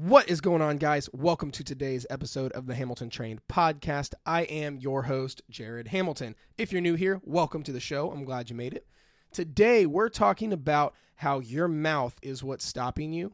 [0.00, 1.10] What is going on, guys?
[1.12, 4.14] Welcome to today's episode of the Hamilton Trained podcast.
[4.24, 6.36] I am your host, Jared Hamilton.
[6.56, 8.12] If you're new here, welcome to the show.
[8.12, 8.86] I'm glad you made it.
[9.32, 13.32] Today, we're talking about how your mouth is what's stopping you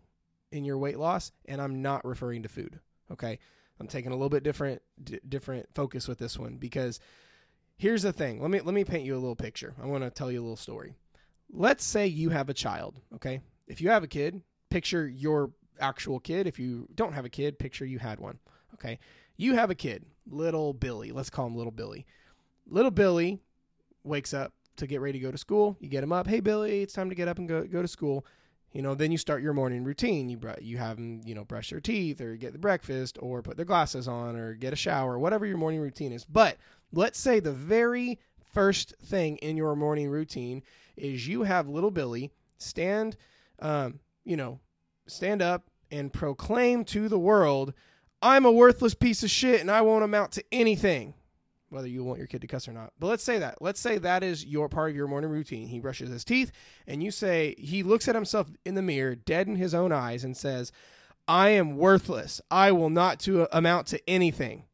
[0.53, 2.81] in your weight loss, and I'm not referring to food.
[3.13, 3.39] Okay,
[3.79, 6.99] I'm taking a little bit different d- different focus with this one because
[7.77, 8.41] here's the thing.
[8.41, 9.75] Let me let me paint you a little picture.
[9.83, 10.95] I want to tell you a little story.
[11.53, 13.03] Let's say you have a child.
[13.17, 14.41] Okay, if you have a kid,
[14.71, 16.47] picture your actual kid.
[16.47, 18.39] If you don't have a kid, picture you had one.
[18.75, 18.99] Okay.
[19.37, 21.13] You have a kid, little Billy.
[21.13, 22.07] Let's call him little Billy.
[22.67, 23.41] Little Billy
[24.05, 25.77] wakes up to get ready to go to school.
[25.81, 26.27] You get him up.
[26.27, 28.25] Hey, Billy, it's time to get up and go, go to school.
[28.73, 30.29] You know, then you start your morning routine.
[30.29, 33.41] You br- you have them, you know, brush their teeth or get the breakfast or
[33.41, 36.25] put their glasses on or get a shower, whatever your morning routine is.
[36.25, 36.57] But
[36.93, 38.19] let's say the very
[38.53, 40.63] first thing in your morning routine
[40.97, 43.17] is you have little Billy stand,
[43.61, 44.59] um, you know,
[45.07, 47.73] stand up and proclaim to the world,
[48.23, 51.15] I'm a worthless piece of shit and I won't amount to anything.
[51.71, 52.93] Whether you want your kid to cuss or not.
[53.01, 53.61] But let's say that.
[53.61, 55.67] Let's say that is your part of your morning routine.
[55.67, 56.53] He brushes his teeth
[56.87, 60.23] and you say, he looks at himself in the mirror, dead in his own eyes,
[60.23, 60.71] and says,
[61.27, 62.41] I am worthless.
[62.51, 64.65] I will not to uh, amount to anything.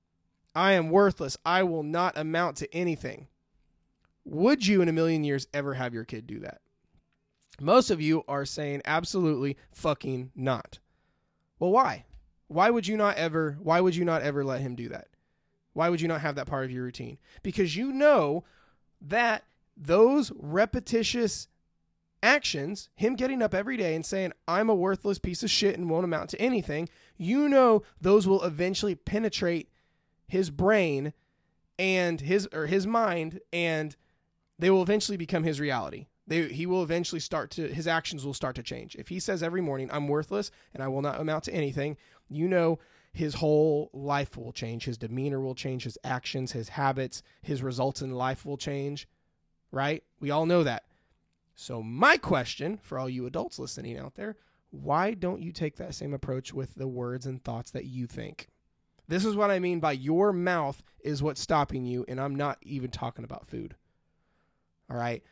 [0.55, 1.37] I am worthless.
[1.45, 3.29] I will not amount to anything.
[4.25, 6.61] Would you in a million years ever have your kid do that?
[7.61, 10.79] Most of you are saying absolutely fucking not.
[11.59, 12.07] Well, why?
[12.49, 15.09] Why would you not ever why would you not ever let him do that?
[15.75, 17.19] Why would you not have that part of your routine?
[17.43, 18.45] Because you know
[19.03, 19.45] that
[19.77, 21.49] those repetitious
[22.23, 25.89] actions, him getting up every day and saying, I'm a worthless piece of shit and
[25.89, 29.71] won't amount to anything, you know those will eventually penetrate
[30.27, 31.13] his brain
[31.79, 33.97] and his or his mind and
[34.59, 36.07] they will eventually become his reality.
[36.27, 38.95] They, he will eventually start to his actions will start to change.
[38.97, 41.97] If he says every morning, I'm worthless and I will not amount to anything,
[42.29, 42.79] you know
[43.13, 44.85] his whole life will change.
[44.85, 49.09] His demeanor will change, his actions, his habits, his results in life will change.
[49.73, 50.05] Right?
[50.21, 50.85] We all know that.
[51.55, 54.37] So my question for all you adults listening out there,
[54.71, 58.49] why don't you take that same approach with the words and thoughts that you think?
[59.09, 62.59] This is what I mean by your mouth is what's stopping you, and I'm not
[62.63, 63.75] even talking about food.
[64.89, 65.25] All right.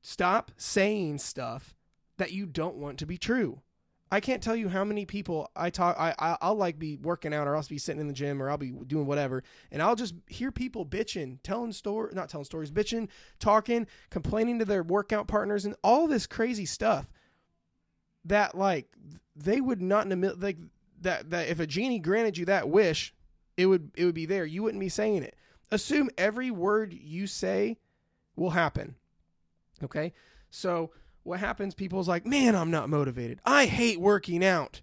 [0.00, 1.76] Stop saying stuff
[2.18, 3.62] that you don't want to be true.
[4.10, 5.96] I can't tell you how many people I talk.
[5.98, 8.48] I, I I'll like be working out, or I'll be sitting in the gym, or
[8.48, 12.70] I'll be doing whatever, and I'll just hear people bitching, telling story, not telling stories,
[12.70, 13.08] bitching,
[13.38, 17.10] talking, complaining to their workout partners, and all this crazy stuff.
[18.24, 18.88] That like
[19.36, 20.58] they would not in a mil- like
[21.02, 23.14] that that if a genie granted you that wish,
[23.58, 24.46] it would it would be there.
[24.46, 25.36] You wouldn't be saying it.
[25.70, 27.76] Assume every word you say
[28.36, 28.94] will happen.
[29.82, 30.12] Okay?
[30.50, 30.90] So
[31.22, 31.74] what happens?
[31.74, 33.40] People's like, man, I'm not motivated.
[33.44, 34.80] I hate working out.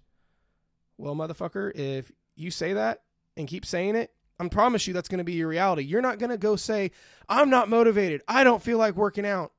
[0.98, 3.02] Well, motherfucker, if you say that
[3.36, 5.82] and keep saying it, I promise you that's going to be your reality.
[5.82, 6.90] You're not going to go say,
[7.28, 8.22] I'm not motivated.
[8.28, 9.52] I don't feel like working out.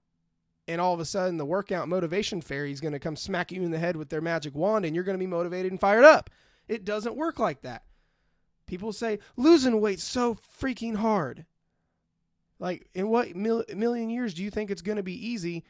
[0.67, 3.63] And all of a sudden, the workout motivation fairy is going to come smack you
[3.63, 6.03] in the head with their magic wand and you're going to be motivated and fired
[6.03, 6.29] up.
[6.67, 7.83] It doesn't work like that.
[8.65, 11.45] People say, losing weight's so freaking hard.
[12.59, 15.63] Like, in what mil- million years do you think it's going to be easy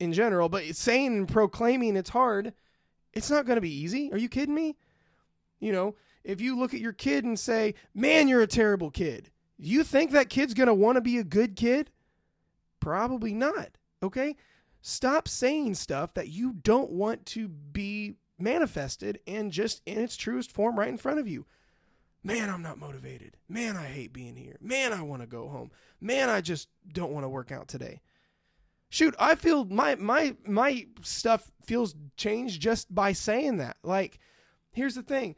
[0.00, 0.48] in general?
[0.48, 2.52] But saying and proclaiming it's hard,
[3.12, 4.12] it's not going to be easy.
[4.12, 4.76] Are you kidding me?
[5.60, 9.30] You know, if you look at your kid and say, man, you're a terrible kid,
[9.58, 11.90] you think that kid's going to want to be a good kid?
[12.80, 13.70] Probably not.
[14.02, 14.36] Okay?
[14.80, 20.50] Stop saying stuff that you don't want to be manifested and just in its truest
[20.50, 21.46] form right in front of you.
[22.24, 23.36] Man, I'm not motivated.
[23.48, 24.56] Man, I hate being here.
[24.60, 25.70] Man, I want to go home.
[26.00, 28.00] Man, I just don't want to work out today.
[28.90, 33.78] Shoot, I feel my my my stuff feels changed just by saying that.
[33.82, 34.18] Like,
[34.70, 35.34] here's the thing.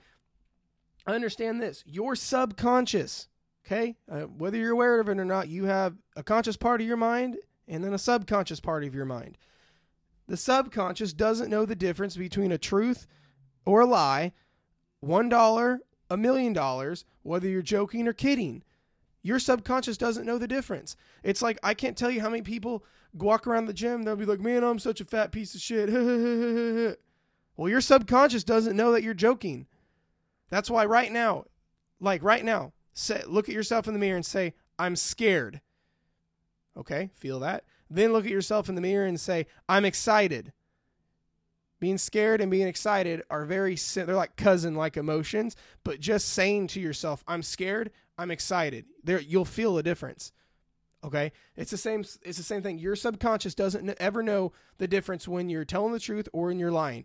[1.07, 1.85] I understand this.
[1.87, 3.29] Your subconscious,
[3.65, 3.97] okay?
[4.11, 6.97] Uh, whether you're aware of it or not, you have a conscious part of your
[6.97, 7.37] mind
[7.69, 9.39] and then a subconscious part of your mind.
[10.27, 13.07] The subconscious doesn't know the difference between a truth
[13.67, 14.33] or a lie,
[15.05, 15.79] $1
[16.15, 18.63] a million dollars, whether you're joking or kidding.
[19.23, 20.97] Your subconscious doesn't know the difference.
[21.23, 22.85] It's like I can't tell you how many people
[23.15, 25.89] walk around the gym, they'll be like, Man, I'm such a fat piece of shit.
[27.57, 29.67] well, your subconscious doesn't know that you're joking.
[30.51, 31.45] That's why right now,
[32.01, 35.61] like right now, say, look at yourself in the mirror and say, I'm scared.
[36.77, 37.65] Okay, feel that.
[37.89, 40.53] Then look at yourself in the mirror and say, I'm excited.
[41.85, 45.55] Being scared and being excited are very they're like cousin like emotions,
[45.85, 48.87] but just saying to yourself, I'm scared, I'm excited.
[49.03, 50.33] There you'll feel a difference.
[51.05, 51.31] Okay?
[51.59, 52.79] It's the same it's the same thing.
[52.79, 56.73] Your subconscious doesn't ever know the difference when you're telling the truth or when you're
[56.73, 57.05] lying.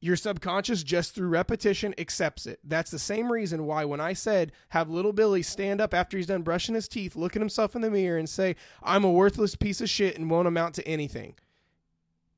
[0.00, 2.58] your subconscious just through repetition accepts it.
[2.64, 6.26] That's the same reason why when I said have little Billy stand up after he's
[6.26, 9.54] done brushing his teeth, look at himself in the mirror and say, "I'm a worthless
[9.54, 11.36] piece of shit and won't amount to anything."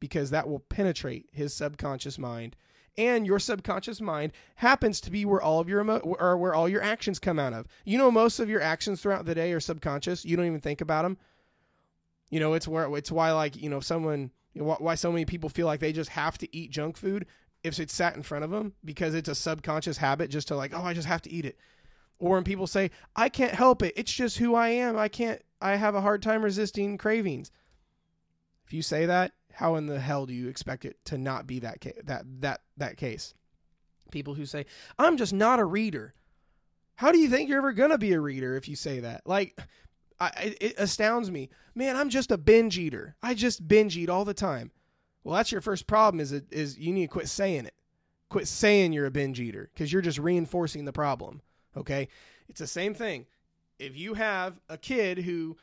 [0.04, 2.56] Because that will penetrate his subconscious mind.
[2.98, 6.68] And your subconscious mind happens to be where all of your emo- or where all
[6.68, 7.66] your actions come out of.
[7.86, 10.26] You know most of your actions throughout the day are subconscious.
[10.26, 11.16] You don't even think about them.
[12.28, 15.66] You know, it's where it's why like, you know, someone why so many people feel
[15.66, 17.24] like they just have to eat junk food
[17.62, 20.74] if it's sat in front of them because it's a subconscious habit just to like,
[20.74, 21.56] oh, I just have to eat it.
[22.18, 24.98] Or when people say, I can't help it, it's just who I am.
[24.98, 27.50] I can't, I have a hard time resisting cravings.
[28.66, 31.60] If you say that, how in the hell do you expect it to not be
[31.60, 33.34] that ca- that that that case?
[34.10, 34.66] People who say,
[34.98, 36.14] I'm just not a reader.
[36.96, 39.22] How do you think you're ever gonna be a reader if you say that?
[39.26, 39.58] Like,
[40.20, 41.50] I, it astounds me.
[41.74, 43.16] Man, I'm just a binge eater.
[43.22, 44.70] I just binge eat all the time.
[45.22, 46.20] Well, that's your first problem.
[46.20, 47.74] Is it is you need to quit saying it.
[48.28, 51.42] Quit saying you're a binge eater because you're just reinforcing the problem.
[51.76, 52.08] Okay,
[52.48, 53.26] it's the same thing.
[53.78, 55.56] If you have a kid who,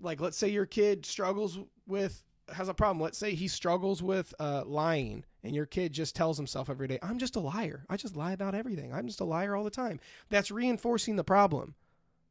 [0.00, 3.02] like, let's say your kid struggles with has a problem.
[3.02, 6.98] Let's say he struggles with uh, lying, and your kid just tells himself every day,
[7.02, 7.84] "I'm just a liar.
[7.88, 8.92] I just lie about everything.
[8.92, 11.74] I'm just a liar all the time." That's reinforcing the problem.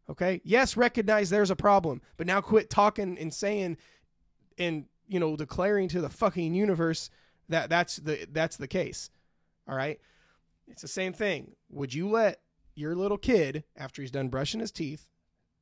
[0.10, 0.42] Okay.
[0.44, 3.78] Yes, recognize there's a problem, but now quit talking and saying
[4.58, 7.10] and you know declaring to the fucking universe
[7.48, 9.10] that that's the that's the case.
[9.68, 10.00] All right.
[10.68, 11.56] It's the same thing.
[11.70, 12.42] Would you let
[12.76, 15.10] your little kid after he's done brushing his teeth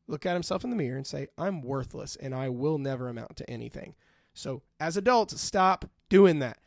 [0.08, 3.36] look at himself in the mirror and say, "I'm worthless and I will never amount
[3.38, 3.96] to anything."
[4.38, 6.60] So, as adults, stop doing that.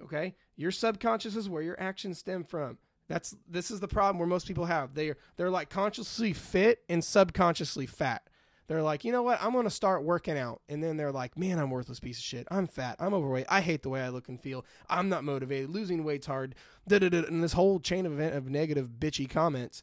[0.00, 0.36] Okay?
[0.56, 2.78] Your subconscious is where your actions stem from.
[3.08, 4.94] That's this is the problem where most people have.
[4.94, 8.30] They're they're like consciously fit and subconsciously fat.
[8.68, 9.42] They're like, you know what?
[9.42, 12.46] I'm gonna start working out, and then they're like, man, I'm worthless piece of shit.
[12.50, 12.96] I'm fat.
[13.00, 13.46] I'm overweight.
[13.48, 14.64] I hate the way I look and feel.
[14.88, 15.70] I'm not motivated.
[15.70, 16.54] Losing weight's hard.
[16.88, 19.82] Da-da-da, and this whole chain of event of negative bitchy comments,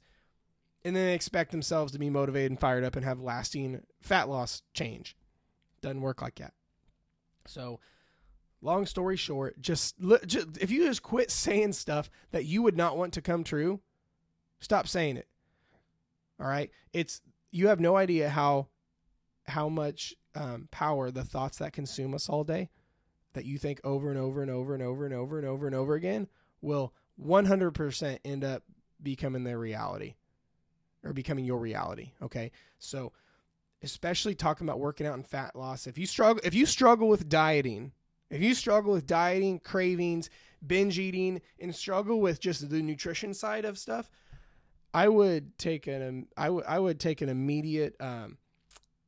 [0.83, 4.29] and then they expect themselves to be motivated and fired up and have lasting fat
[4.29, 5.17] loss change.
[5.81, 6.53] Doesn't work like that.
[7.45, 7.79] So
[8.61, 9.95] long story short, just,
[10.25, 13.79] just if you just quit saying stuff that you would not want to come true,
[14.59, 15.27] stop saying it.
[16.39, 17.21] All right, it's
[17.51, 18.67] you have no idea how
[19.45, 22.69] how much um, power the thoughts that consume us all day,
[23.33, 25.75] that you think over and over and over and over and over and over and
[25.75, 26.27] over again,
[26.61, 26.93] will
[27.23, 28.63] 100% end up
[29.01, 30.15] becoming their reality
[31.03, 32.11] or becoming your reality.
[32.21, 33.11] Okay, so
[33.83, 35.87] especially talking about working out and fat loss.
[35.87, 37.91] If you struggle, if you struggle with dieting
[38.31, 40.29] if you struggle with dieting, cravings,
[40.65, 44.09] binge eating, and struggle with just the nutrition side of stuff,
[44.93, 48.37] I would take an I would I would take an immediate um,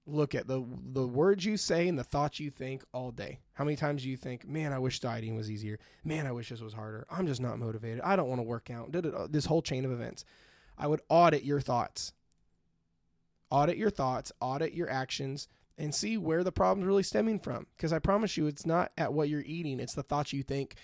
[0.05, 3.39] look at the the words you say and the thoughts you think all day.
[3.53, 5.79] How many times do you think, "Man, I wish dieting was easier.
[6.03, 7.07] Man, I wish this was harder.
[7.09, 8.01] I'm just not motivated.
[8.01, 8.91] I don't want to work out."
[9.31, 10.25] This whole chain of events.
[10.77, 12.11] I would audit your thoughts.
[13.53, 15.47] Audit your thoughts, audit your actions,
[15.77, 17.67] and see where the problem's really stemming from.
[17.77, 20.75] Because I promise you, it's not at what you're eating, it's the thoughts you think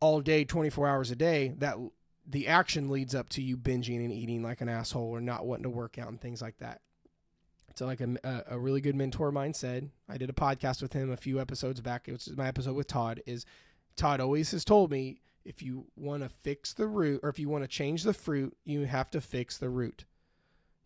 [0.00, 1.76] all day, 24 hours a day that
[2.26, 5.62] the action leads up to you binging and eating like an asshole or not wanting
[5.62, 6.80] to work out and things like that.
[7.76, 10.82] So, like um, a, a really good mentor of mine said, I did a podcast
[10.82, 12.08] with him a few episodes back.
[12.08, 13.22] It was my episode with Todd.
[13.24, 13.46] Is
[13.94, 17.48] Todd always has told me if you want to fix the root or if you
[17.48, 20.04] want to change the fruit, you have to fix the root.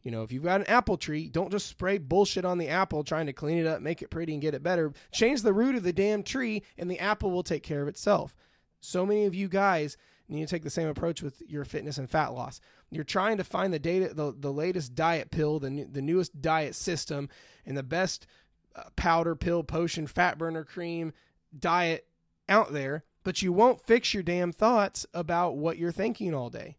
[0.02, 3.04] You know, if you've got an apple tree, don't just spray bullshit on the apple
[3.04, 4.92] trying to clean it up, make it pretty, and get it better.
[5.12, 8.34] Change the root of the damn tree, and the apple will take care of itself.
[8.80, 9.96] So many of you guys
[10.28, 12.60] need to take the same approach with your fitness and fat loss.
[12.90, 16.74] You're trying to find the data, the, the latest diet pill, the, the newest diet
[16.74, 17.28] system,
[17.64, 18.26] and the best
[18.74, 21.12] uh, powder, pill, potion, fat burner cream
[21.56, 22.06] diet
[22.48, 26.76] out there, but you won't fix your damn thoughts about what you're thinking all day.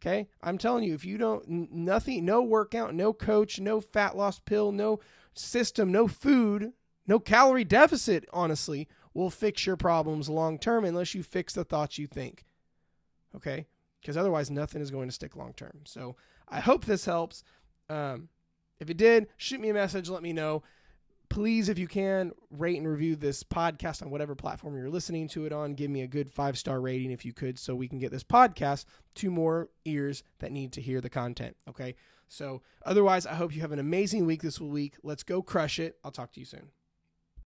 [0.00, 0.28] Okay.
[0.42, 4.70] I'm telling you, if you don't, nothing, no workout, no coach, no fat loss pill,
[4.70, 5.00] no
[5.34, 6.72] system, no food,
[7.06, 11.98] no calorie deficit, honestly, will fix your problems long term unless you fix the thoughts
[11.98, 12.44] you think.
[13.34, 13.66] Okay.
[14.00, 15.80] Because otherwise, nothing is going to stick long term.
[15.84, 16.16] So
[16.48, 17.42] I hope this helps.
[17.90, 18.28] Um,
[18.78, 20.62] if it did, shoot me a message, let me know
[21.38, 25.46] please, if you can, rate and review this podcast on whatever platform you're listening to
[25.46, 25.74] it on.
[25.74, 28.24] Give me a good five star rating if you could, so we can get this
[28.24, 31.56] podcast to more ears that need to hear the content.
[31.68, 31.94] Okay.
[32.26, 34.96] So, otherwise, I hope you have an amazing week this week.
[35.04, 35.96] Let's go crush it.
[36.02, 36.70] I'll talk to you soon.